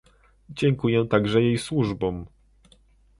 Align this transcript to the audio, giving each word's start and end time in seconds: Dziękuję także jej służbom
Dziękuję 0.49 1.07
także 1.07 1.41
jej 1.41 1.57
służbom 1.57 2.25